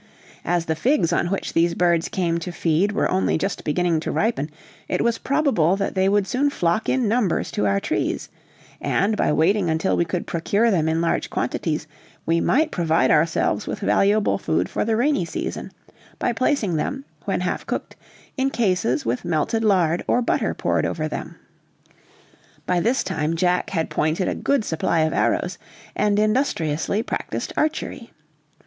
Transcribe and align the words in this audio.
As 0.43 0.65
the 0.65 0.73
figs 0.75 1.13
on 1.13 1.27
which 1.27 1.53
these 1.53 1.75
birds 1.75 2.09
came 2.09 2.39
to 2.39 2.51
feed 2.51 2.91
were 2.91 3.11
only 3.11 3.37
just 3.37 3.63
beginning 3.63 3.99
to 3.99 4.11
ripen, 4.11 4.49
it 4.87 5.03
was 5.03 5.19
probable 5.19 5.75
that 5.75 5.93
they 5.93 6.09
would 6.09 6.25
soon 6.25 6.49
flock 6.49 6.89
in 6.89 7.07
numbers 7.07 7.51
to 7.51 7.67
our 7.67 7.79
trees; 7.79 8.27
and 8.81 9.15
by 9.15 9.31
waiting 9.31 9.69
until 9.69 9.95
we 9.95 10.03
could 10.03 10.25
procure 10.25 10.71
them 10.71 10.89
in 10.89 11.01
large 11.01 11.29
quantities, 11.29 11.85
we 12.25 12.41
might 12.41 12.71
provide 12.71 13.11
ourselves 13.11 13.67
with 13.67 13.77
valuable 13.79 14.39
food 14.39 14.67
for 14.69 14.83
the 14.83 14.95
rainy 14.95 15.23
season, 15.23 15.71
by 16.17 16.33
placing 16.33 16.77
them, 16.77 17.05
when 17.25 17.41
half 17.41 17.67
cooked, 17.67 17.95
in 18.37 18.49
cases 18.49 19.05
with 19.05 19.23
melted 19.23 19.63
lard 19.63 20.03
or 20.07 20.19
butter 20.23 20.55
poured 20.55 20.83
over 20.83 21.07
them. 21.07 21.35
By 22.65 22.79
this 22.79 23.03
time 23.03 23.35
Jack 23.35 23.69
had 23.69 23.91
pointed 23.91 24.27
a 24.27 24.33
good 24.33 24.65
supply 24.65 25.01
of 25.01 25.13
arrows, 25.13 25.59
and 25.95 26.17
industriously 26.17 27.03
practiced 27.03 27.53
archery. 27.55 28.09